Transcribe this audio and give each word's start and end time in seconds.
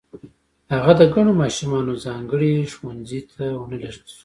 هغه 0.73 0.91
د 0.99 1.01
کڼو 1.13 1.31
ماشومانو 1.41 2.01
ځانګړي 2.05 2.51
ښوونځي 2.73 3.21
ته 3.31 3.43
و 3.59 3.63
نه 3.71 3.77
لېږل 3.81 4.05
شو 4.11 4.17